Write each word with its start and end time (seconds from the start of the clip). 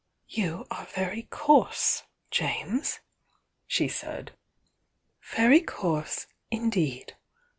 "You 0.27 0.65
are 0.71 0.87
very 0.87 1.27
coarse, 1.29 2.05
James," 2.31 3.01
she 3.67 3.87
said— 3.87 4.31
"very 5.35 5.61
coarse 5.61 6.25
mdeed! 6.51 7.11